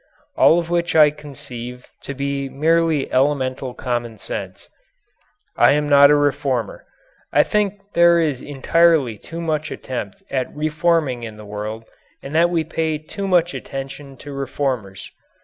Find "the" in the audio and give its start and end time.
11.37-11.45